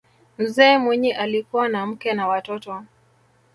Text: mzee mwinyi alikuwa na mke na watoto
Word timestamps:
mzee 0.37 0.77
mwinyi 0.77 1.11
alikuwa 1.11 1.67
na 1.69 1.85
mke 1.85 2.13
na 2.13 2.27
watoto 2.27 2.83